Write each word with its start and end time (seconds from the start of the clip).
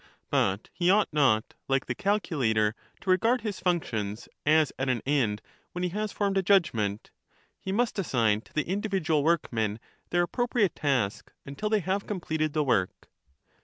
But 0.31 0.67
he 0.73 0.89
ought 0.89 1.09
not, 1.13 1.53
like 1.67 1.85
the 1.85 1.93
calculator, 1.93 2.73
to 3.01 3.09
regard 3.11 3.41
his 3.41 3.57
Statesman. 3.57 3.81
functions 3.81 4.29
as 4.47 4.73
at 4.79 4.89
an 4.89 5.03
end 5.05 5.43
when 5.73 5.83
he 5.83 5.89
has 5.89 6.11
formed 6.11 6.37
a 6.39 6.41
judgment;— 6.41 7.11
Strahce«, 7.11 7.57
he 7.59 7.71
must 7.71 7.99
assign 7.99 8.41
to 8.41 8.53
the 8.53 8.67
individual 8.67 9.23
workmen 9.23 9.79
their 10.09 10.23
appropriate 10.23 10.73
^SauT«s. 10.73 10.81
task 10.81 11.33
until 11.45 11.69
they 11.69 11.81
have 11.81 12.07
completed 12.07 12.53
the 12.53 12.63
work. 12.63 13.11